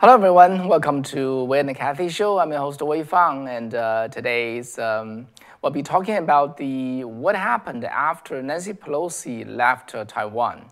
[0.00, 0.66] Hello, everyone.
[0.66, 2.38] Welcome to Wei and Kathy Show.
[2.38, 5.26] I'm your host Wei Fang, and uh, today's um,
[5.60, 10.64] we'll be talking about the what happened after Nancy Pelosi left uh, Taiwan,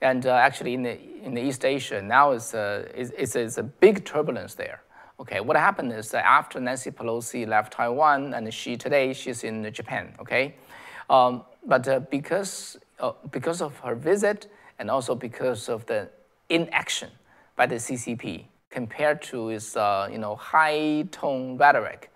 [0.00, 3.62] and uh, actually in the in the East Asia now is uh, is, is a
[3.62, 4.82] big turbulence there.
[5.20, 9.72] Okay, what happened is that after Nancy Pelosi left Taiwan, and she today she's in
[9.72, 10.12] Japan.
[10.18, 10.56] Okay,
[11.08, 16.08] um, but uh, because uh, because of her visit and also because of the
[16.48, 17.10] inaction
[17.54, 22.10] by the CCP compared to its uh, you know high tone rhetoric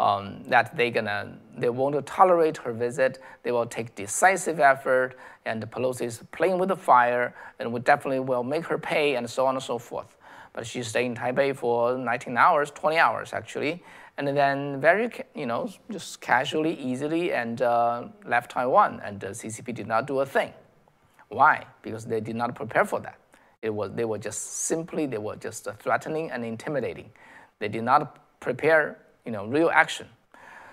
[0.00, 3.18] um, that they gonna they won't tolerate her visit.
[3.42, 8.20] They will take decisive effort, and Pelosi is playing with the fire, and we definitely
[8.20, 10.16] will make her pay, and so on and so forth.
[10.52, 13.84] But she stayed in Taipei for 19 hours, 20 hours actually,
[14.16, 19.74] and then very you know just casually, easily, and uh, left Taiwan, and the CCP
[19.74, 20.52] did not do a thing.
[21.28, 21.66] Why?
[21.82, 23.18] Because they did not prepare for that.
[23.62, 27.10] It was, they were just simply, they were just threatening and intimidating.
[27.58, 30.08] They did not prepare, you know, real action.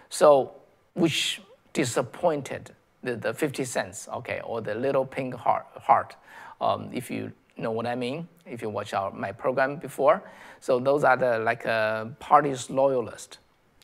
[0.09, 0.53] So,
[0.93, 1.41] which
[1.73, 2.71] disappointed
[3.03, 6.15] the, the 50 cents, okay, or the little pink heart, heart
[6.61, 10.23] um, if you know what I mean, if you watch our, my program before.
[10.59, 13.37] So those are the like uh, party's loyalists,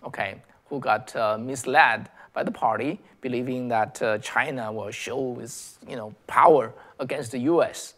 [0.04, 5.78] okay, who got uh, misled by the party, believing that uh, China will show its
[5.88, 7.94] you know power against the U.S.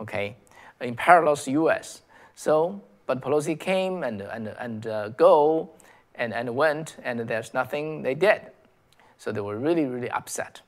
[0.00, 0.36] Okay,
[0.80, 2.02] in parallel to U.S.
[2.34, 5.70] So, but Pelosi came and, and, and uh, go
[6.14, 8.42] and, and went, and there's nothing they did.
[9.18, 10.62] So they were really, really upset.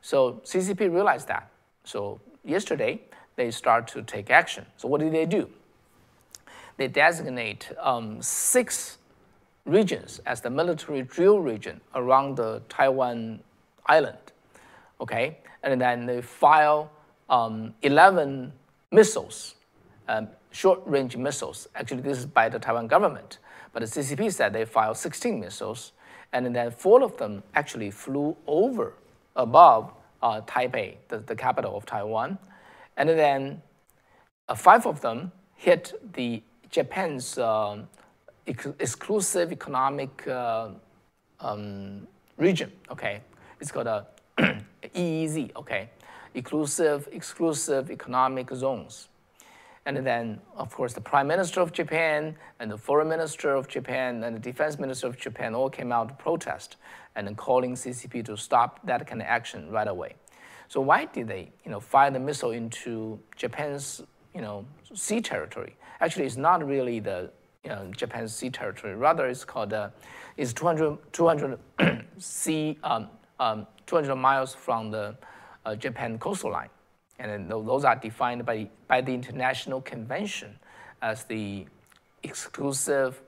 [0.00, 1.50] So CCP realized that.
[1.84, 3.00] So yesterday,
[3.36, 4.66] they start to take action.
[4.76, 5.48] So what did they do?
[6.76, 8.98] They designate um, six
[9.64, 13.40] regions as the military drill region around the Taiwan
[13.86, 14.18] island.
[15.00, 16.90] Okay, and then they file
[17.28, 18.52] um, 11
[18.90, 19.54] missiles
[20.08, 21.68] um, short-range missiles.
[21.74, 23.38] Actually, this is by the Taiwan government,
[23.72, 25.92] but the CCP said they fired 16 missiles,
[26.32, 28.94] and then four of them actually flew over
[29.36, 29.92] above
[30.22, 32.38] uh, Taipei, the, the capital of Taiwan,
[32.96, 33.62] and then
[34.48, 37.78] uh, five of them hit the Japan's uh,
[38.46, 40.70] ex exclusive economic uh,
[41.40, 42.72] um, region.
[42.90, 43.20] Okay,
[43.60, 44.06] it's called a
[44.94, 45.54] EEZ.
[45.56, 45.90] Okay,
[46.34, 49.08] exclusive exclusive economic zones.
[49.86, 54.22] And then, of course, the Prime Minister of Japan and the Foreign Minister of Japan
[54.24, 56.76] and the Defense Minister of Japan all came out to protest
[57.16, 60.14] and calling CCP to stop that kind of action right away.
[60.68, 64.02] So why did they, you know, fire the missile into Japan's,
[64.34, 65.76] you know, sea territory?
[66.00, 67.30] Actually, it's not really the
[67.64, 68.94] you know, Japan's sea territory.
[68.94, 69.90] Rather, it's called uh,
[70.36, 71.58] it's 200, 200
[72.18, 73.08] sea, um,
[73.40, 75.16] um, 200 miles from the
[75.64, 76.68] uh, Japan coastal line
[77.18, 80.54] and those are defined by, by the International Convention
[81.02, 81.66] as the
[82.22, 83.20] exclusive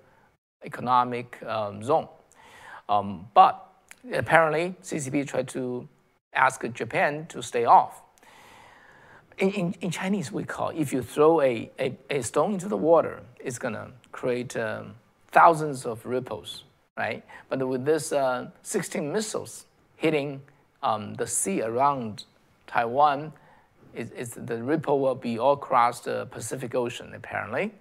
[0.64, 2.08] economic um, zone.
[2.88, 3.66] Um, but
[4.12, 5.88] apparently, CCP tried to
[6.34, 8.02] ask Japan to stay off.
[9.38, 12.76] In, in, in Chinese, we call if you throw a, a, a stone into the
[12.76, 14.94] water, it's going to create um,
[15.32, 16.64] thousands of ripples,
[16.96, 17.24] right?
[17.48, 20.42] But with this uh, 16 missiles hitting
[20.82, 22.24] um, the sea around
[22.66, 23.32] Taiwan,
[23.94, 27.72] is, the ripple will be all across the Pacific Ocean, apparently.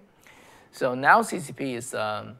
[0.72, 2.36] So now CCP is um,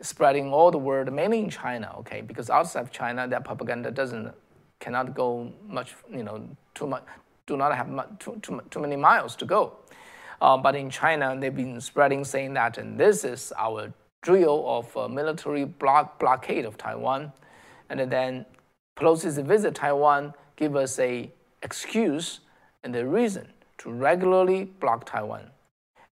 [0.00, 4.32] spreading all the word, mainly in China, okay, because outside of China, that propaganda doesn't,
[4.80, 7.04] cannot go much, you know, too much,
[7.46, 9.76] do not have too, too, too many miles to go.
[10.40, 13.92] Uh, but in China, they've been spreading saying that, and this is our
[14.22, 17.32] drill of uh, military block, blockade of Taiwan.
[17.90, 18.46] And then
[18.96, 21.30] Pelosi's visit Taiwan give us a
[21.62, 22.40] excuse
[22.88, 25.50] and the reason to regularly block Taiwan.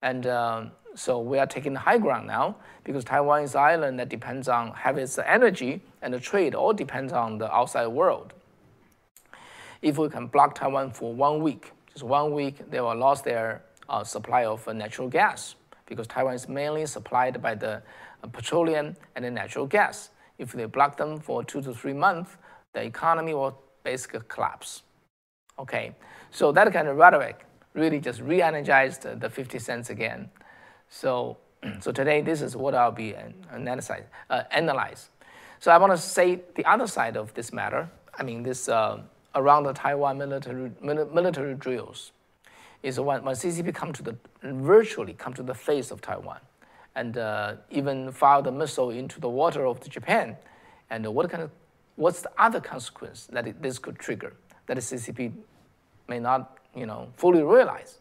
[0.02, 4.00] And um, so we are taking the high ground now because Taiwan is an island
[4.00, 8.34] that depends on having its energy and the trade all depends on the outside world.
[9.82, 13.62] If we can block Taiwan for one week, just one week, they will lose their
[13.88, 15.56] uh, supply of uh, natural gas
[15.86, 17.82] because Taiwan is mainly supplied by the
[18.22, 20.10] uh, petroleum and the natural gas.
[20.40, 22.32] If they block them for two to three months,
[22.74, 24.82] the economy will basically collapse.
[25.58, 25.96] Okay,
[26.36, 30.30] so that kind of rhetoric really just re-energized the 50 cents again.
[30.90, 31.38] So,
[31.80, 34.04] so today this is what I'll be analyze.
[34.30, 35.10] Uh, analyze.
[35.60, 37.90] So I want to say the other side of this matter.
[38.14, 39.02] I mean, this uh,
[39.34, 42.12] around the Taiwan military military drills
[42.84, 46.40] is when, when CCP come to the virtually come to the face of Taiwan,
[46.96, 50.36] and uh, even fire the missile into the water of the Japan,
[50.90, 51.52] and what kind of
[51.96, 54.34] what's the other consequence that it, this could trigger?
[54.68, 55.32] that the CCP
[56.08, 58.00] may not, you know, fully realize.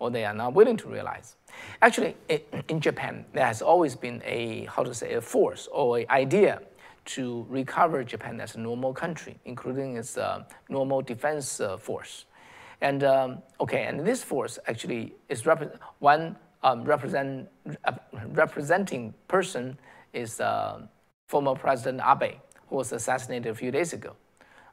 [0.00, 1.36] or they are not willing to realize.
[1.82, 2.16] Actually,
[2.68, 6.60] in Japan, there has always been a, how to say, a force or an idea
[7.04, 12.24] to recover Japan as a normal country, including its uh, normal defense uh, force.
[12.80, 17.48] And um, okay, and this force actually is rep- one um, represent,
[17.84, 17.92] uh,
[18.28, 19.78] representing person
[20.14, 20.80] is uh,
[21.28, 22.36] former President Abe,
[22.68, 24.16] who was assassinated a few days ago.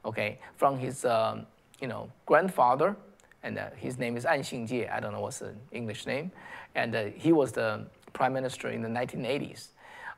[0.05, 1.45] Okay, from his um,
[1.79, 2.95] you know grandfather,
[3.43, 4.91] and uh, his name is An Xingjie.
[4.91, 6.31] I don't know what's the English name,
[6.75, 9.69] and uh, he was the prime minister in the 1980s.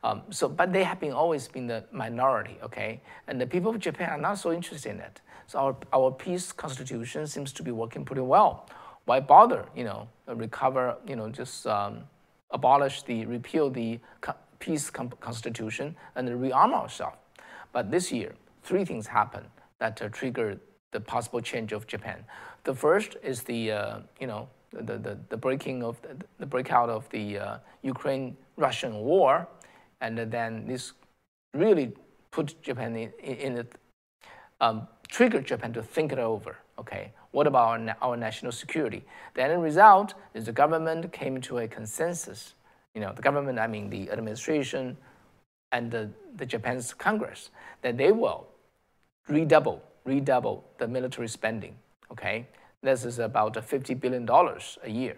[0.04, 3.02] Um, so, but they have been always been the minority, okay?
[3.28, 5.20] And the people of Japan are not so interested in it.
[5.48, 8.70] So our, our peace constitution seems to be working pretty well.
[9.06, 12.04] Why bother, you know, recover, you know, just um,
[12.52, 14.00] abolish the, repeal the
[14.60, 17.18] peace constitution and rearm ourselves.
[17.74, 19.48] But this year, three things happened
[19.80, 20.60] that uh, triggered
[20.92, 22.24] the possible change of Japan.
[22.64, 26.90] The first is the, uh, you know, the, the, the breaking of the, the breakout
[26.90, 29.48] of the uh, Ukraine-Russian war,
[30.02, 30.94] and then this
[31.54, 31.94] really
[32.32, 33.66] put Japan in, in a,
[34.62, 36.58] um, triggered Japan to think it over.
[36.78, 39.04] Okay, what about our, our national security?
[39.34, 42.54] The end result is the government came to a consensus.
[42.96, 44.98] You know, the government, I mean the administration
[45.72, 47.50] and the, the Japan's Congress,
[47.82, 48.48] that they will
[49.28, 51.77] redouble, redouble the military spending.
[52.11, 52.47] Okay,
[52.83, 55.17] this is about $50 billion a year.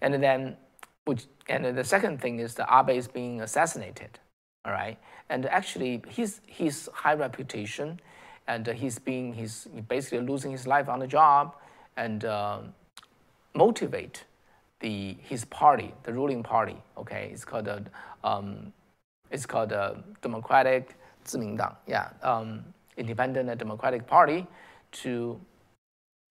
[0.00, 0.56] And then
[1.04, 4.18] which, and the second thing is the Abe is being assassinated,
[4.64, 4.98] all right?
[5.30, 8.00] And actually, his, his high reputation,
[8.48, 11.54] and he's being, he's basically losing his life on the job,
[11.96, 12.60] and uh,
[13.54, 14.24] motivate
[14.80, 17.30] the, his party, the ruling party, okay?
[17.32, 17.84] It's called, a,
[18.22, 18.72] um,
[19.30, 22.64] it's called a Democratic 自民党, yeah, um,
[23.01, 24.47] Independent and Democratic Party
[25.03, 25.39] to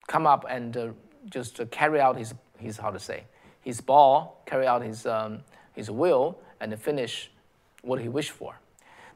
[0.08, 0.88] come up and uh,
[1.28, 3.24] just carry out his, his, how to say,
[3.60, 5.40] his ball, carry out his, um,
[5.74, 7.30] his will, and finish
[7.82, 8.58] what he wished for.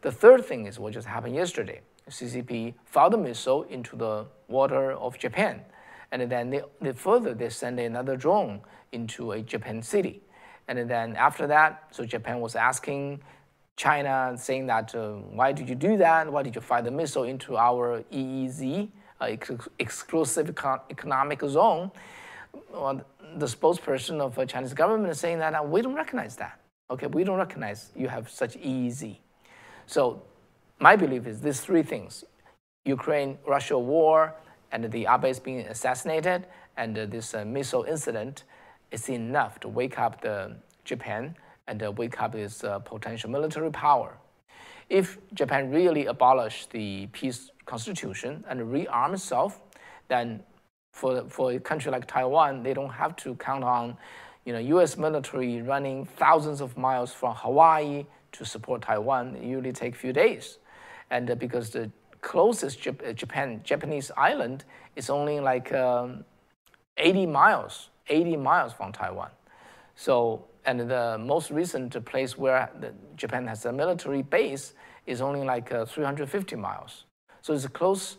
[0.02, 1.80] The third thing is what just happened yesterday.
[2.10, 5.62] CCP fired a missile into the water of Japan,
[6.12, 8.60] and then they, they further they sent another drone
[8.92, 10.22] into a Japan city,
[10.68, 13.22] and then after that, so Japan was asking
[13.76, 16.30] China, saying that uh, why did you do that?
[16.30, 18.88] Why did you fire the missile into our EEZ,
[19.20, 20.48] uh, ex exclusive
[20.90, 21.90] economic zone?
[22.72, 23.02] Well,
[23.36, 26.60] the spokesperson of the Chinese government is saying that uh, we don't recognize that.
[26.90, 29.16] Okay, we don't recognize you have such EEZ.
[29.86, 30.22] So
[30.78, 32.24] my belief is these three things,
[32.84, 34.34] Ukraine-Russia war,
[34.70, 38.44] and the Abe is being assassinated, and uh, this uh, missile incident
[38.90, 41.34] is enough to wake up the Japan
[41.66, 44.18] and uh, wake up its uh, potential military power.
[44.88, 49.60] If Japan really abolished the peace constitution and rearm itself,
[50.08, 50.42] then
[50.92, 53.96] for, for a country like Taiwan, they don't have to count on
[54.44, 54.96] you know, U.S.
[54.98, 59.36] military running thousands of miles from Hawaii to support Taiwan.
[59.36, 60.58] It usually take a few days.
[61.10, 61.90] And uh, because the
[62.20, 64.64] closest Jap uh, Japan, Japanese island
[64.96, 66.24] is only like um,
[66.98, 69.30] 80 miles, 80 miles from Taiwan.
[69.96, 72.70] So, and the most recent place where
[73.16, 74.74] Japan has a military base
[75.06, 77.04] is only like uh, 350 miles.
[77.42, 78.16] So it's close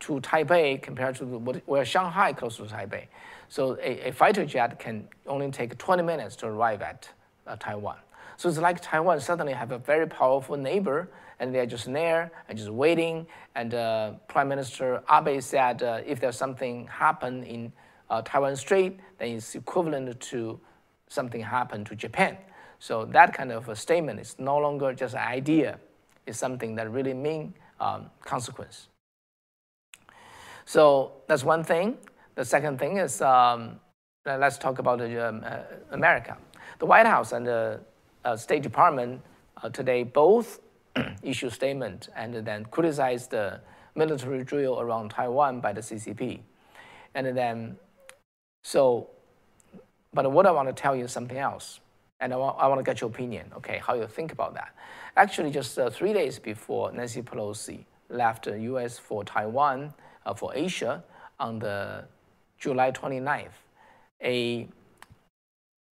[0.00, 3.06] to Taipei compared to where Shanghai close to Taipei.
[3.48, 7.08] So a, a, fighter jet can only take 20 minutes to arrive at
[7.46, 7.96] uh, Taiwan.
[8.36, 11.08] So it's like Taiwan suddenly have a very powerful neighbor,
[11.38, 13.26] and they're just there and just waiting.
[13.54, 17.72] And uh, Prime Minister Abe said, uh, if there's something happen in
[18.10, 20.60] uh, Taiwan Strait, then it's equivalent to
[21.08, 22.36] something happened to Japan.
[22.78, 25.78] So that kind of a statement is no longer just an idea;
[26.26, 28.88] it's something that really mean um, consequence.
[30.64, 31.98] So that's one thing.
[32.34, 33.80] The second thing is um,
[34.26, 35.58] let's talk about um, uh,
[35.92, 36.36] America.
[36.78, 37.80] The White House and the
[38.24, 39.20] uh, State Department
[39.62, 40.60] uh, today both
[41.22, 43.60] issue statement and then criticize the
[43.94, 46.40] military drill around Taiwan by the CCP.
[47.14, 47.76] And then,
[48.64, 49.10] so,
[50.14, 51.80] but what I want to tell you is something else.
[52.20, 54.74] And I want, I want to get your opinion, okay, how you think about that.
[55.16, 59.92] Actually, just uh, three days before Nancy Pelosi left the US for Taiwan,
[60.24, 61.02] uh, for Asia
[61.40, 62.04] on the
[62.58, 63.48] July 29th,
[64.22, 64.68] a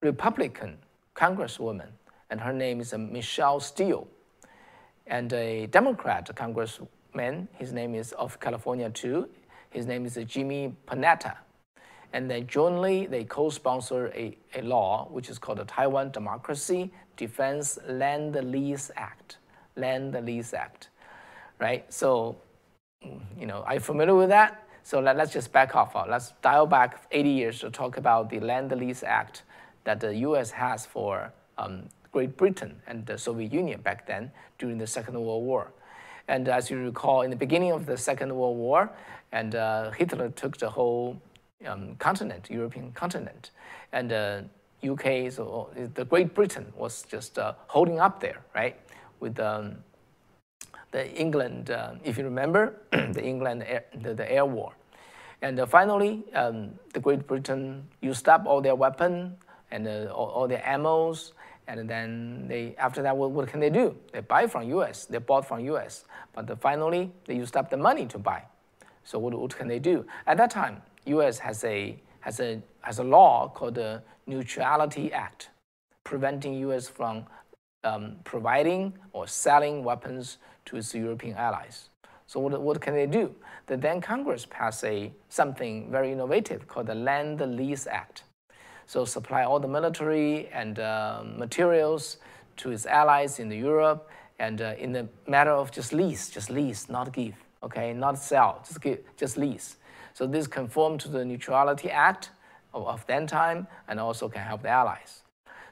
[0.03, 0.79] Republican
[1.15, 1.89] congresswoman,
[2.31, 4.09] and her name is uh, Michelle Steel,
[5.07, 9.29] and a Democrat congressman, his name is of California too,
[9.71, 11.37] his name is uh, Jimmy Panetta.
[12.13, 17.79] And then jointly, they co-sponsor a, a law which is called the Taiwan Democracy Defense
[17.87, 19.39] Land Lease Act.
[19.77, 20.89] Land Lease Act,
[21.59, 21.93] right?
[21.93, 22.37] So
[23.39, 24.65] you know, are you familiar with that?
[24.83, 25.95] So let, us just back off.
[26.09, 29.43] Let's dial back 80 years to talk about the Land Lease Act
[29.85, 30.51] that the U.S.
[30.51, 35.45] has for um, Great Britain and the Soviet Union back then during the Second World
[35.45, 35.73] War.
[36.27, 38.91] And as you recall, in the beginning of the Second World War,
[39.33, 41.21] and uh, Hitler took the whole
[41.67, 43.51] um, continent, European continent,
[43.93, 44.43] and uh,
[44.87, 48.77] UK, so uh, the Great Britain was just uh, holding up there, right,
[49.21, 49.77] with um,
[50.93, 54.73] the England, uh, if you remember, the England air, the, the, air war.
[55.43, 59.37] And uh, finally, um, the Great Britain used up all their weapons
[59.71, 61.33] and uh, all, all, their ammos,
[61.67, 63.95] and then they, after that, what, what, can they do?
[64.13, 68.07] They buy from U.S., they bought from U.S., but finally, they used up the money
[68.07, 68.45] to buy.
[69.05, 70.07] So what, what can they do?
[70.27, 71.39] At that time, U.S.
[71.39, 75.51] has a, has a, has a law called the Neutrality Act,
[76.05, 76.89] preventing U.S.
[76.89, 77.27] from
[77.85, 81.89] um, providing or selling weapons to its European allies.
[82.27, 83.35] So what, what can they do?
[83.67, 88.25] The then Congress passed a, something very innovative called the Land Lease Act.
[88.87, 92.19] So supply all the military and uh, materials
[92.59, 96.89] to its allies in Europe and uh, in the matter of just lease, just lease,
[96.89, 99.77] not give, okay, not sell, just give, just lease.
[100.19, 102.31] So this conform to the Neutrality Act
[102.75, 105.23] of, of then time and also can help the allies.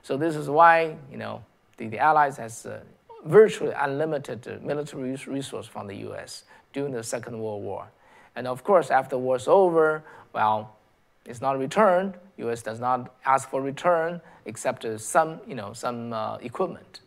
[0.03, 1.43] So this is why, you know,
[1.79, 2.79] the, the allies has uh,
[3.25, 6.45] virtually unlimited military resource from the U.S.
[6.73, 7.88] during the Second World War.
[8.37, 10.76] And of course, after war's over, well,
[11.25, 12.15] it's not returned.
[12.37, 12.62] U.S.
[12.62, 17.00] does not ask for return except some, you know, some uh, equipment.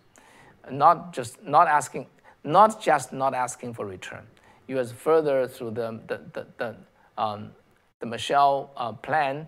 [0.70, 2.08] Not just not asking,
[2.44, 4.28] not just not asking for return.
[4.68, 4.92] U.S.
[4.92, 6.76] further through the the the, the,
[7.20, 7.52] um,
[8.00, 9.48] the Marshall uh, Plan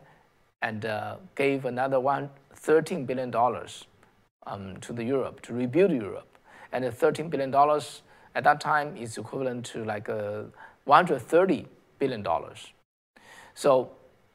[0.61, 3.33] and uh, gave another one $13 billion
[4.45, 6.37] um, to the Europe to rebuild Europe
[6.71, 7.53] and the $13 billion
[8.35, 10.45] at that time is equivalent to like a
[10.87, 11.65] $130
[11.97, 12.27] billion.
[13.55, 13.91] So,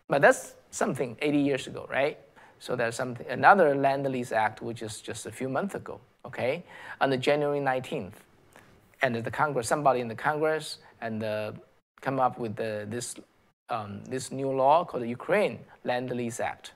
[0.09, 2.19] but that's something 80 years ago, right?
[2.59, 6.65] So there's something, another Land Lease Act, which is just a few months ago, okay?
[7.01, 8.13] On the January 19th,
[9.03, 11.53] and the Congress, somebody in the Congress, and uh,
[12.01, 13.15] come up with the, this,
[13.69, 16.73] um, this new law called the Ukraine Land Lease Act.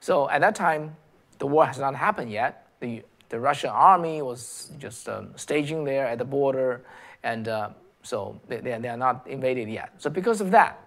[0.00, 0.96] So at that time,
[1.38, 2.66] the war has not happened yet.
[2.80, 6.82] The the Russian army was just um, staging there at the border,
[7.22, 7.70] and uh,
[8.02, 9.92] so they, they, are not invaded yet.
[9.98, 10.84] So because of that,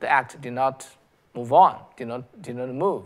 [0.00, 0.88] the act did not
[1.34, 3.04] move on, did not, did not move.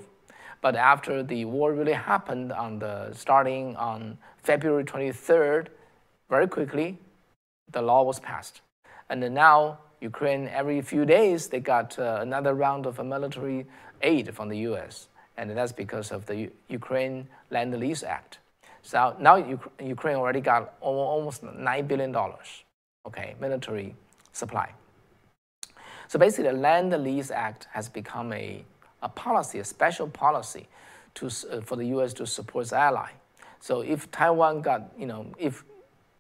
[0.60, 5.68] But after the war really happened on the starting on February 23rd,
[6.28, 6.98] very quickly,
[7.72, 8.60] the law was passed.
[9.12, 13.66] And now Ukraine, every few days, they got uh, another round of military
[14.00, 15.08] aid from the U.S.
[15.36, 18.38] And that's because of the U Ukraine Land Lease Act.
[18.80, 19.36] So now
[19.78, 22.16] Ukraine already got almost $9 billion,
[23.06, 23.94] okay, military
[24.32, 24.72] supply.
[26.08, 28.64] So basically, the Land Lease Act has become a,
[29.02, 30.68] a policy, a special policy
[31.16, 32.14] to, uh, for the U.S.
[32.14, 33.10] to support its ally.
[33.60, 35.64] So if Taiwan got, you know, if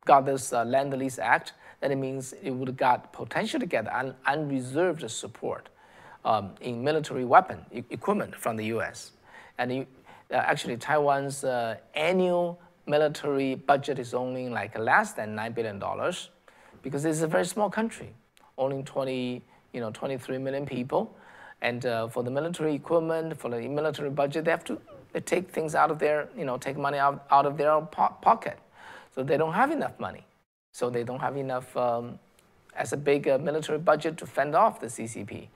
[0.04, 3.92] got this uh, Land Lease Act, then it means it would got potential to get
[3.92, 5.68] un, unreserved support
[6.24, 9.10] um, in military weapon e equipment from the U.S.
[9.58, 15.82] And uh, actually Taiwan's uh, annual military budget is only like less than $9 billion
[16.82, 18.14] because it's a very small country,
[18.58, 21.16] only 20, you know, 23 million people.
[21.62, 24.80] And uh, for the military equipment, for the military budget, they have to
[25.12, 28.16] they take things out of their, you know, take money out, out of their po
[28.22, 28.58] pocket.
[29.14, 30.24] So they don't have enough money.
[30.72, 32.18] So they don't have enough um,
[32.74, 35.48] as a big uh, military budget to fend off the CCP.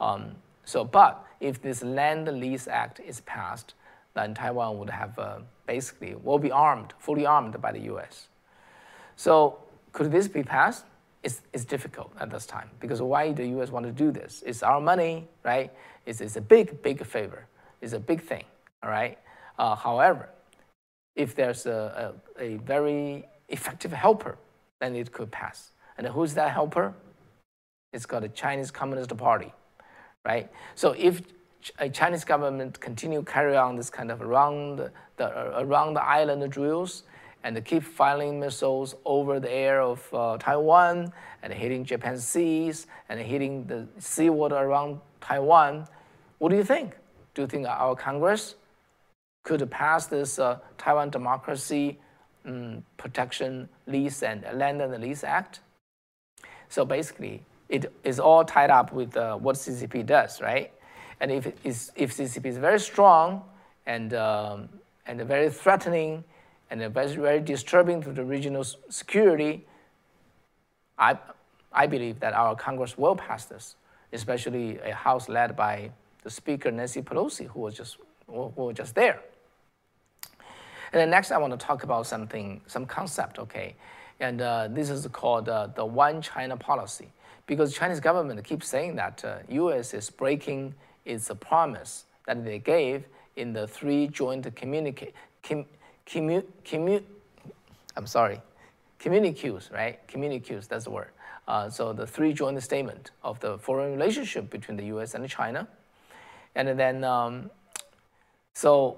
[0.00, 3.74] Um, so, but if this Land Lease Act is passed,
[4.14, 8.28] then Taiwan would have uh, basically will be armed, fully armed by the U.S.
[9.14, 9.58] So
[9.92, 10.84] could this be passed?
[11.22, 13.70] It's, it's difficult at this time because why the U.S.
[13.70, 14.42] want to do this?
[14.46, 15.72] It's our money, right?
[16.04, 17.46] It's, it's a big, big favor.
[17.80, 18.44] It's a big thing,
[18.82, 19.18] all right?
[19.58, 20.28] Uh, however,
[21.14, 24.38] if there's a, a, a very effective helper,
[24.80, 25.72] then it could pass.
[25.98, 26.94] And who's that helper?
[27.92, 29.52] It's called the Chinese Communist Party,
[30.24, 30.50] right?
[30.74, 31.22] So if
[31.78, 37.04] a Chinese government continue carry on this kind of around the, around the island drills
[37.42, 43.20] and keep firing missiles over the air of uh, Taiwan and hitting Japan seas and
[43.20, 45.86] hitting the seawater around Taiwan.
[46.38, 46.96] What do you think?
[47.34, 48.56] Do you think our Congress
[49.44, 51.98] could pass this uh, Taiwan Democracy
[52.44, 55.60] um, Protection Lease and Land and Lease Act?
[56.68, 60.72] So basically, it is all tied up with uh, what CCP does, right?
[61.20, 63.42] And if, is, if CCP is very strong
[63.86, 64.68] and, um,
[65.06, 66.24] and very threatening
[66.70, 69.64] and very, very disturbing to the regional security,
[70.98, 71.18] I,
[71.72, 73.76] I believe that our Congress will pass this,
[74.12, 75.90] especially a House led by
[76.22, 79.20] the Speaker Nancy Pelosi, who was just who was just there.
[80.96, 83.76] And then next, I want to talk about something, some concept, okay?
[84.18, 87.12] And uh, this is called uh, the One China policy,
[87.46, 89.92] because Chinese government keeps saying that uh, U.S.
[89.92, 90.74] is breaking
[91.04, 93.04] its promise that they gave
[93.36, 95.12] in the three joint communicate,
[95.42, 95.66] com,
[96.06, 97.02] commu, commu,
[97.94, 98.40] I'm sorry,
[98.98, 99.98] communiques, right?
[100.08, 101.10] Communiques, that's the word.
[101.46, 105.14] Uh, so the three joint statement of the foreign relationship between the U.S.
[105.14, 105.68] and China,
[106.54, 107.50] and then um,
[108.54, 108.96] so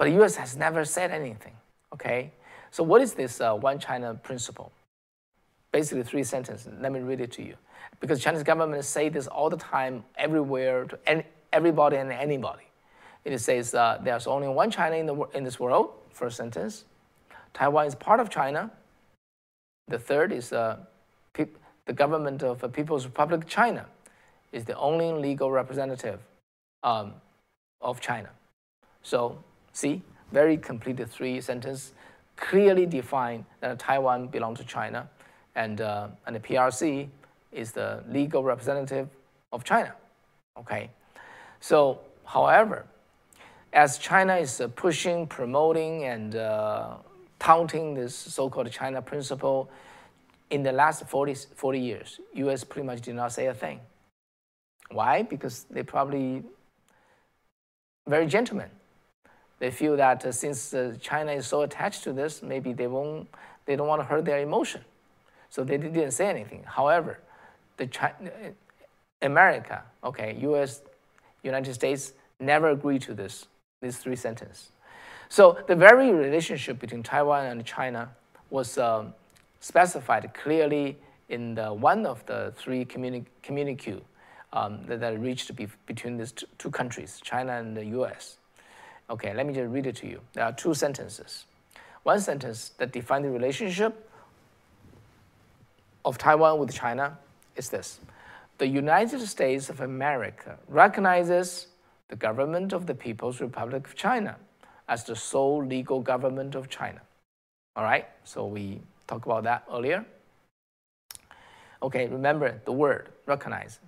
[0.00, 1.52] but the US has never said anything,
[1.92, 2.32] okay?
[2.70, 4.72] So what is this uh, one China principle?
[5.72, 6.72] Basically three sentences.
[6.80, 7.54] Let me read it to you.
[8.00, 12.62] Because Chinese government say this all the time, everywhere, to any, everybody and anybody.
[13.26, 16.86] It says uh, there's only one China in, the, in this world, first sentence.
[17.52, 18.70] Taiwan is part of China.
[19.88, 20.78] The third is uh,
[21.34, 23.84] the government of the People's Republic of China
[24.50, 26.20] is the only legal representative
[26.84, 27.12] um,
[27.82, 28.30] of China.
[29.02, 31.92] So See, very complete three sentence,
[32.36, 35.08] clearly define that Taiwan belongs to China,
[35.54, 37.08] and, uh, and the PRC
[37.52, 39.08] is the legal representative
[39.52, 39.94] of China.
[40.58, 40.90] Okay,
[41.60, 42.86] so however,
[43.72, 46.96] as China is uh, pushing, promoting, and uh,
[47.38, 49.70] touting this so-called China principle,
[50.50, 52.64] in the last 40, 40 years, U.S.
[52.64, 53.80] pretty much did not say a thing.
[54.90, 55.22] Why?
[55.22, 56.42] Because they probably
[58.08, 58.68] very gentlemen
[59.60, 63.28] they feel that uh, since uh, China is so attached to this, maybe they won't,
[63.66, 64.80] they don't want to hurt their emotion.
[65.50, 66.64] So they didn't say anything.
[66.64, 67.20] However,
[67.76, 68.48] the China, uh,
[69.22, 70.80] America, okay, U.S.,
[71.42, 73.46] United States never agreed to this,
[73.82, 74.70] these three sentences.
[75.28, 78.10] So the very relationship between Taiwan and China
[78.48, 79.14] was um,
[79.60, 80.96] specified clearly
[81.28, 84.02] in the, one of the three communi- communique
[84.52, 88.39] um, that, that, reached be, between these two countries, China and the U.S.
[89.10, 90.20] Okay, let me just read it to you.
[90.34, 91.44] There are two sentences.
[92.04, 94.08] One sentence that defines the relationship
[96.04, 97.18] of Taiwan with China
[97.56, 97.98] is this
[98.58, 101.66] The United States of America recognizes
[102.08, 104.36] the government of the People's Republic of China
[104.88, 107.00] as the sole legal government of China.
[107.76, 110.04] All right, so we talked about that earlier.
[111.82, 113.80] Okay, remember the word recognize.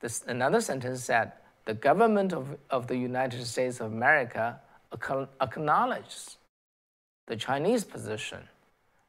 [0.00, 1.32] This, another sentence said
[1.68, 4.58] the government of, of the United States of America
[5.38, 6.38] acknowledges
[7.26, 8.38] the Chinese position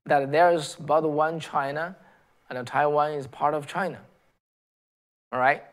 [0.06, 1.96] that there is but one China
[2.50, 4.02] and Taiwan is part of China.
[5.32, 5.64] All right?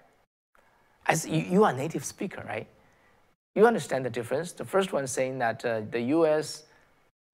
[1.06, 2.68] As you, you are a native speaker, right?
[3.56, 4.52] You understand the difference.
[4.52, 6.66] The first one saying that uh, the US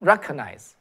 [0.01, 0.77] recognize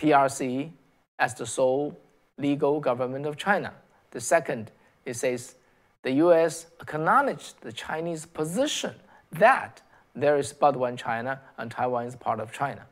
[0.00, 0.70] PRC
[1.18, 1.98] as the sole
[2.38, 3.72] legal government of China.
[4.12, 4.70] The second,
[5.04, 5.56] it says
[6.02, 8.94] the US acknowledged the Chinese position
[9.32, 9.80] that
[10.14, 12.84] there is but one China and Taiwan is part of China.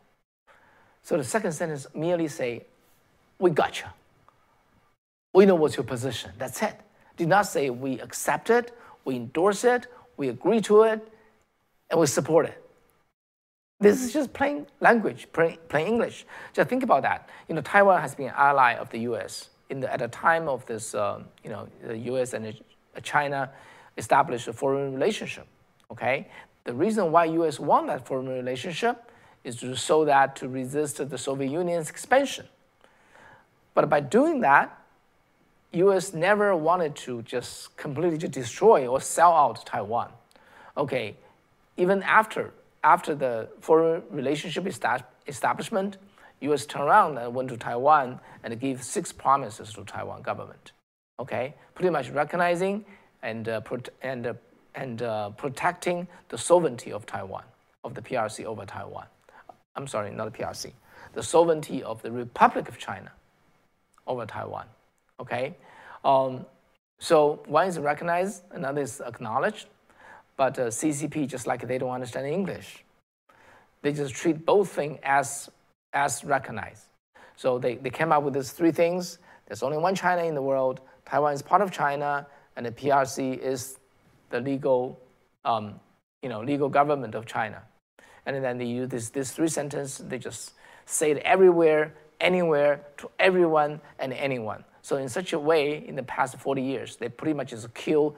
[1.02, 2.64] So the second sentence merely say,
[3.38, 3.86] we got you.
[5.32, 6.32] We know what's your position.
[6.38, 6.76] That's it.
[7.16, 11.06] Did not say we accept it, we endorse it, we agree to it,
[11.90, 12.62] and we support it.
[13.80, 16.26] This is just plain language, plain, plain English.
[16.52, 17.28] Just think about that.
[17.48, 19.48] You know, Taiwan has been an ally of the U.S.
[19.70, 22.34] In the, at the time of this, uh, you know, the U.S.
[22.34, 22.54] and
[23.02, 23.50] China
[23.96, 25.46] established a foreign relationship.
[25.90, 26.28] Okay,
[26.64, 27.58] the reason why U.S.
[27.60, 29.10] won that foreign relationship
[29.44, 32.46] is to so that to resist the Soviet Union's expansion.
[33.74, 34.76] But by doing that,
[35.72, 36.12] U.S.
[36.12, 40.10] never wanted to just completely destroy or sell out Taiwan.
[40.76, 41.16] Okay,
[41.76, 44.66] even after after the foreign relationship
[45.26, 45.98] establishment,
[46.40, 46.64] U.S.
[46.66, 50.72] turned around and went to Taiwan and gave six promises to Taiwan government.
[51.20, 52.82] Okay, pretty much recognizing
[53.22, 53.60] and uh,
[54.00, 54.34] and uh,
[54.74, 57.44] and uh, protecting the sovereignty of Taiwan,
[57.84, 59.04] of the PRC over Taiwan.
[59.76, 60.72] I'm sorry, not the PRC,
[61.12, 63.12] the sovereignty of the Republic of China
[64.06, 64.64] over Taiwan.
[65.20, 65.54] Okay,
[66.06, 66.46] um,
[66.98, 69.66] so one is recognized, another is acknowledged,
[70.38, 72.82] but uh, CCP just like they don't understand English,
[73.82, 75.50] they just treat both things as
[75.92, 76.84] as recognized.
[77.36, 79.18] So they, they came up with these three things.
[79.46, 80.80] There's only one China in the world.
[81.10, 83.78] Taiwan is part of China, and the PRC is
[84.30, 85.00] the legal,
[85.44, 85.80] um,
[86.22, 87.62] you know, legal government of China.
[88.26, 90.52] And then they use this, this three sentences, they just
[90.86, 94.62] say it everywhere, anywhere, to everyone and anyone.
[94.82, 98.14] So in such a way, in the past 40 years, they pretty much just kill,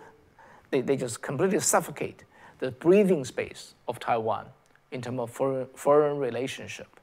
[0.70, 2.24] they, they just completely suffocate
[2.59, 4.46] the breathing space of Taiwan
[4.90, 7.00] in terms of foreign, foreign relationship.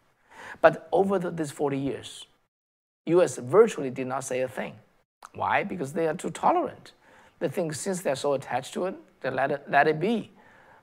[0.62, 2.28] But over the, these 40 years,
[3.08, 3.38] U.S.
[3.38, 4.76] virtually did not say a thing.
[5.34, 5.64] Why?
[5.64, 6.94] Because they are too tolerant.
[7.40, 10.32] They think since they're so attached to it, they let it, let it be.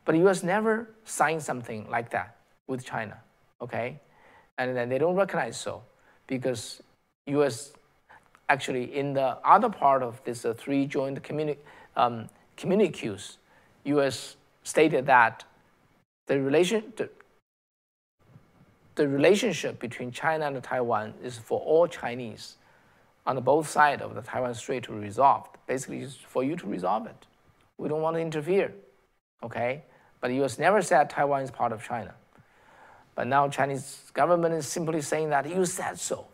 [0.05, 0.43] But the U.S.
[0.43, 3.19] never signed something like that with China,
[3.61, 4.01] okay?
[4.59, 5.83] And then they don't recognize so
[6.27, 6.83] because
[7.27, 7.73] U.S.
[8.49, 11.59] actually in the other part of this uh, three joint communi-
[11.97, 13.39] um, communiques,
[13.85, 14.37] U.S.
[14.63, 15.45] stated that
[16.27, 17.09] the relation the,
[18.95, 22.57] the relationship between China and Taiwan is for all Chinese
[23.27, 25.49] on both sides of the Taiwan Strait to resolve.
[25.67, 27.27] Basically, it's for you to resolve it.
[27.77, 28.73] We don't want to interfere,
[29.43, 29.83] okay?
[30.21, 30.59] But the U.S.
[30.59, 32.15] never said Taiwan is part of China.
[33.15, 36.27] But now Chinese government is simply saying that you said so.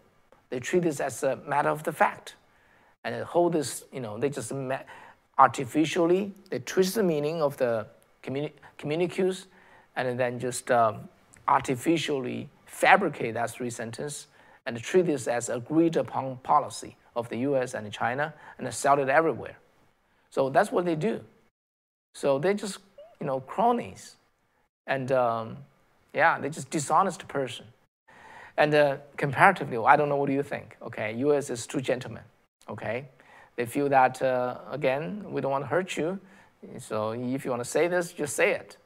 [0.51, 2.35] They treat this as a matter of the fact,
[3.05, 3.85] and hold this.
[3.93, 4.53] You know, they just
[5.39, 7.87] artificially they twist the meaning of the
[8.23, 9.47] communi- communiques,
[9.97, 11.09] and then just um,
[11.49, 14.27] artificially fabricate that three sentence
[14.67, 17.75] and treat this as agreed upon policy of the U.S.
[17.75, 19.57] and China, and sell it everywhere.
[20.31, 21.21] So that's what they do.
[22.15, 22.79] So they're just
[23.21, 24.17] you know cronies,
[24.87, 25.59] and um,
[26.15, 27.67] yeah, they're just dishonest person.
[28.57, 30.77] And uh, comparatively, I don't know what do you think.
[30.83, 31.51] Okay, U.S.
[31.51, 32.23] is two gentlemen.
[32.69, 33.07] Okay,
[33.57, 36.19] they feel that uh, again, we don't want to hurt you.
[36.79, 38.77] So if you want to say this, just say it.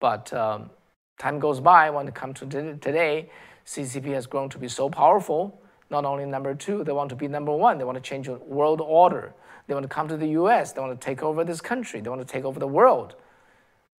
[0.00, 0.70] But um,
[1.18, 1.90] time goes by.
[1.90, 3.30] When it comes to today,
[3.66, 5.60] CCP has grown to be so powerful.
[5.90, 7.78] Not only number two, they want to be number one.
[7.78, 9.34] They want to change the world order.
[9.66, 10.72] They want to come to the U.S.
[10.72, 12.00] They want to take over this country.
[12.00, 13.16] They want to take over the world.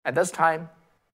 [0.05, 0.69] At this time,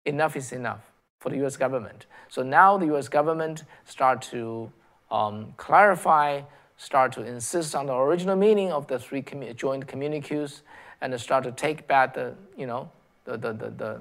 [0.05, 0.81] enough is enough
[1.19, 1.57] for the U.S.
[1.57, 2.07] government.
[2.29, 3.09] So now the U.S.
[3.09, 4.71] government start to
[5.11, 6.43] um, clarify,
[6.77, 10.63] start to insist on the original meaning of the three commu joint communiques,
[11.01, 12.91] and start to take back the, you know,
[13.25, 14.01] the the the, the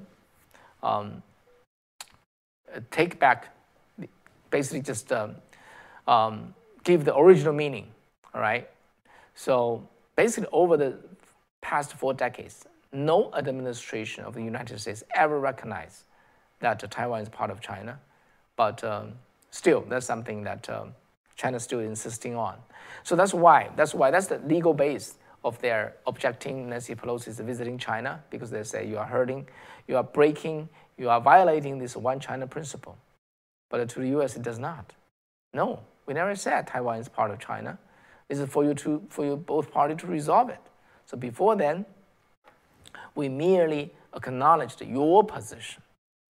[0.88, 1.22] um,
[2.90, 3.56] take back,
[4.52, 5.36] basically just um,
[6.08, 7.88] um, give the original meaning.
[8.34, 8.70] All right.
[9.34, 10.98] So basically, over the
[11.62, 16.04] past four decades, no administration of the United States ever recognized
[16.60, 18.00] that Taiwan is part of China,
[18.56, 19.14] but um,
[19.50, 20.94] still, that's something that um,
[21.36, 22.58] China is still insisting on.
[23.04, 27.78] So that's why, that's why, that's the legal base of their objecting Nancy Pelosi's visiting
[27.78, 29.48] China, because they say you are hurting,
[29.88, 32.96] you are breaking, you are violating this one China principle.
[33.72, 34.94] But to the US, it does not.
[35.54, 37.80] No, we never said Taiwan is part of China.
[38.28, 40.62] This is for you to, for you both parties to resolve it.
[41.08, 41.86] So before then,
[43.16, 45.82] we merely acknowledged your position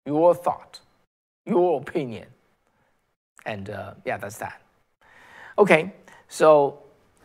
[0.06, 0.80] your thought,
[1.46, 2.26] your opinion.
[3.46, 4.60] And uh, yeah, that's that.
[5.58, 5.92] Okay,
[6.28, 6.80] so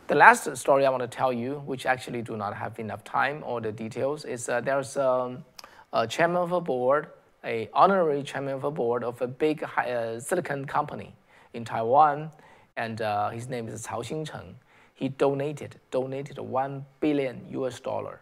[0.06, 3.42] the last story I want to tell you, which actually do not have enough time
[3.44, 5.44] or the details, is uh, there's um,
[5.92, 7.08] a chairman of a board,
[7.46, 11.14] a honorary chairman of a board of a big uh, silicon company
[11.54, 12.30] in Taiwan,
[12.76, 14.54] and uh, his name is Cao Xingcheng.
[14.94, 17.80] He donated donated one billion U.S.
[17.80, 18.20] dollar,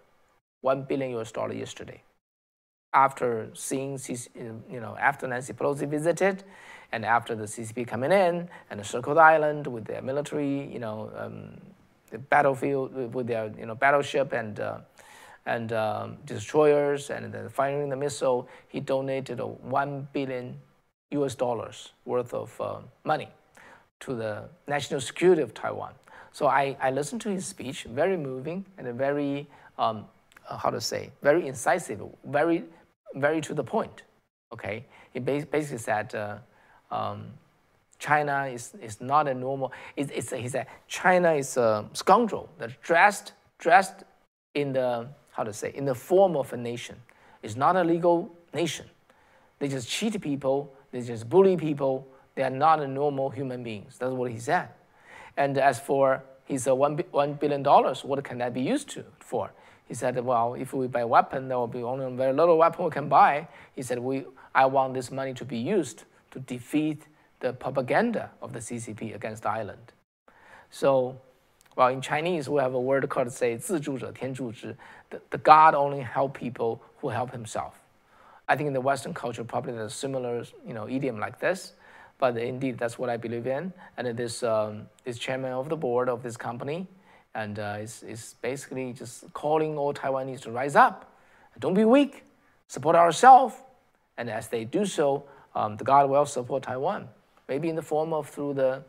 [0.60, 1.32] one billion U.S.
[1.32, 2.02] dollar yesterday
[2.94, 3.98] after seeing,
[4.70, 6.44] you know, after Nancy Pelosi visited,
[6.92, 11.10] and after the CCP coming in and circled the island with their military, you know,
[11.16, 11.60] um,
[12.10, 14.78] the battlefield with their, you know, battleship and uh,
[15.46, 20.59] and um, destroyers, and then firing the missile, he donated a one billion
[21.11, 21.35] U.S.
[21.35, 23.28] dollars worth of uh, money
[24.00, 25.92] to the national security of Taiwan.
[26.33, 29.46] So I, I listened to his speech, very moving and very,
[29.78, 30.07] um,
[30.44, 32.64] how to say, very incisive, very
[33.14, 34.02] very to the point.
[34.52, 36.38] Okay, he basically said uh,
[36.90, 37.26] um,
[37.98, 39.72] China is, is not a normal.
[39.96, 44.04] It's, it's he said China is a scoundrel that dressed dressed
[44.54, 46.97] in the how to say in the form of a nation.
[47.42, 48.87] It's not a legal nation.
[49.59, 50.73] They just cheat people.
[50.92, 52.07] They just bully people.
[52.37, 53.97] They are not a normal human beings.
[53.99, 54.68] That's what he said.
[55.37, 59.53] And as for his uh, one, $1 billion, what can that be used to for?
[59.87, 62.57] He said, well, if we buy a weapon, there will be only a very little
[62.57, 63.49] weapon we can buy.
[63.75, 67.03] He said, we, I want this money to be used to defeat
[67.40, 69.92] the propaganda of the CCP against the island.
[70.70, 71.20] So,
[71.75, 74.75] well, in Chinese, we have a word called, say, 自助者,天助之.
[75.10, 77.73] The, the God only help people who help himself.
[78.47, 81.73] I think in the Western culture, probably there's a similar, you know, idiom like this.
[82.17, 83.71] But indeed, that's what I believe in.
[83.95, 86.86] And this, um, this chairman of the board of this company,
[87.34, 91.15] and uh, it's, it's basically just calling all Taiwanese to rise up.
[91.60, 92.25] Don't be weak.
[92.67, 93.56] Support ourselves.
[94.17, 95.23] And as they do so,
[95.56, 97.08] um, the God will support Taiwan.
[97.47, 98.84] Maybe in the form of through the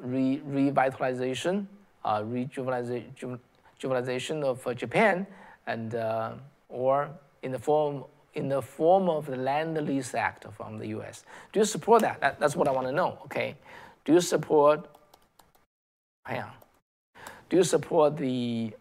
[0.00, 1.66] re revitalization,
[2.05, 5.27] uh, rejuvenization of uh, Japan,
[5.67, 6.33] and uh,
[6.69, 7.09] or
[7.41, 11.23] in the form in the form of the Land Lease Act from the U.S.
[11.51, 12.21] Do you support that?
[12.21, 13.17] that that's what I want to know.
[13.25, 13.55] Okay,
[14.05, 14.87] do you support?
[16.29, 16.49] Yeah.
[17.49, 18.71] do you support the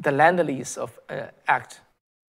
[0.00, 1.80] the land lease of uh, act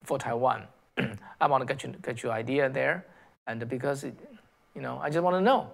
[0.04, 0.64] for Taiwan?
[1.42, 3.06] I want to get you get your idea there,
[3.48, 4.16] and because it,
[4.76, 5.72] you know, I just want to know,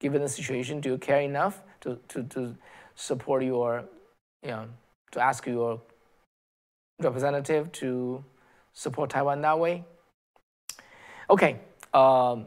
[0.00, 2.56] given the situation, do you care enough to to to
[2.94, 3.84] support your,
[4.42, 4.66] you know,
[5.12, 5.80] to ask your
[7.00, 8.24] representative to
[8.72, 9.84] support Taiwan that way?
[11.30, 11.58] Okay,
[11.92, 12.46] um,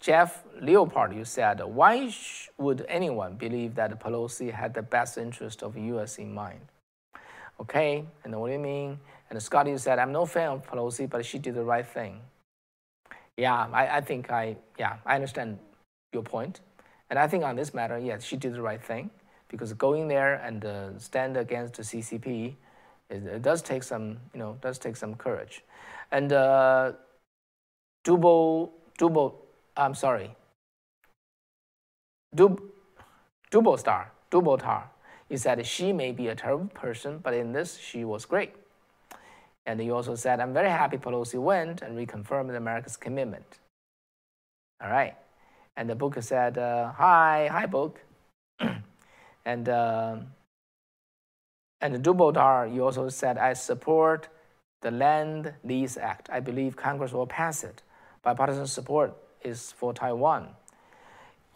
[0.00, 2.12] Jeff Leopard, you said, why
[2.58, 6.18] would anyone believe that Pelosi had the best interest of the U.S.
[6.18, 6.60] in mind?
[7.60, 8.98] Okay, and what do you mean?
[9.30, 12.20] And Scott, you said, I'm no fan of Pelosi, but she did the right thing.
[13.36, 15.58] Yeah, I, I think I, yeah, I understand
[16.12, 16.60] your point.
[17.10, 19.10] And I think on this matter, yes, she did the right thing
[19.54, 22.54] because going there and uh, stand against the CCP,
[23.08, 25.62] it, it, does take some, you know, does take some courage.
[26.10, 26.92] And uh,
[28.04, 29.34] Dubo, Dubo,
[29.76, 30.34] I'm sorry,
[32.34, 32.60] Dub,
[33.50, 34.90] Dubo Star, Dubo Tar,
[35.28, 38.54] he said she may be a terrible person, but in this she was great.
[39.66, 43.60] And he also said, I'm very happy Pelosi went and reconfirmed America's commitment.
[44.82, 45.14] All right.
[45.76, 48.00] And the book said, uh, hi, hi, book.
[49.44, 50.16] And uh,
[51.84, 54.28] and Dubodar, you also said, I support
[54.80, 56.30] the Land Lease Act.
[56.32, 57.82] I believe Congress will pass it.
[58.22, 60.48] Bipartisan support is for Taiwan.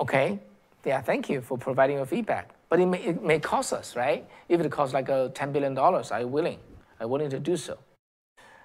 [0.01, 0.39] Okay,
[0.85, 2.51] yeah, thank you for providing your feedback.
[2.69, 4.29] But it may, it may cost us, right?
[4.51, 6.59] If it costs like a $10 billion, I'm willing.
[7.01, 7.79] I'm willing to do so.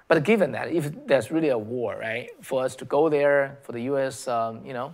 [0.10, 3.72] But given that, if there's really a war, right, for us to go there, for
[3.72, 4.94] the U.S., um, you know,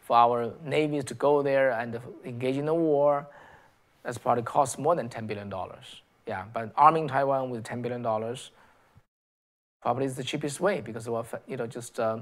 [0.00, 3.26] for our navies to go there and engage in a war,
[4.06, 5.52] that's probably cost more than $10 billion.
[6.28, 8.04] Yeah, but arming Taiwan with $10 billion
[9.82, 12.20] probably is the cheapest way because will, you know, just, uh,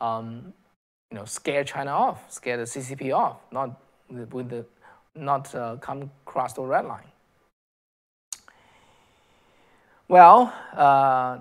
[0.00, 0.54] um,
[1.10, 4.64] you know, scare China off, scare the CCP off, not with the,
[5.14, 7.04] not uh, come across the red line.
[10.08, 11.40] Well, uh,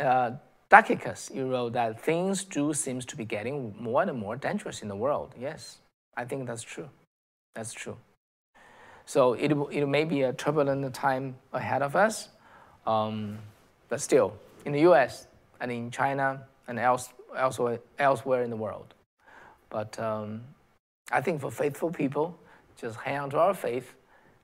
[0.00, 0.32] uh,
[0.68, 4.88] Dacicus, you wrote that things do seems to be getting more and more dangerous in
[4.88, 5.34] the world.
[5.38, 5.78] Yes,
[6.16, 6.88] I think that's true.
[7.54, 7.96] That's true.
[9.10, 12.28] So it, it may be a turbulent time ahead of us,
[12.86, 13.38] um,
[13.88, 15.26] but still, in the U.S.
[15.60, 18.94] and in China and else, elsewhere, elsewhere in the world.
[19.68, 20.42] But um,
[21.10, 22.38] I think for faithful people,
[22.80, 23.96] just hang on to our faith,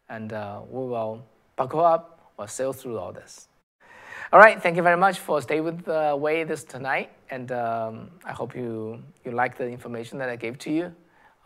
[0.08, 1.24] and uh, we will
[1.54, 3.46] buckle up or sail through all this.
[4.32, 8.10] All right, thank you very much for staying with uh, Wei this tonight, and um,
[8.24, 10.92] I hope you you like the information that I gave to you,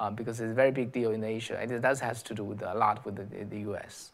[0.01, 2.43] uh, because it's a very big deal in Asia, and it does has to do
[2.43, 4.13] with a lot with the, the U.S.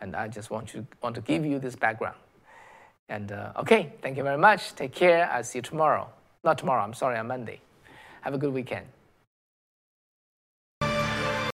[0.00, 2.16] And I just want to want to give you this background.
[3.08, 4.74] And uh, okay, thank you very much.
[4.74, 5.30] Take care.
[5.30, 6.08] I'll see you tomorrow.
[6.42, 6.82] Not tomorrow.
[6.82, 7.60] I'm sorry, on Monday.
[8.22, 8.95] Have a good weekend.